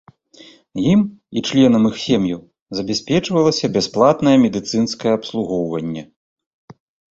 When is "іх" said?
1.89-1.95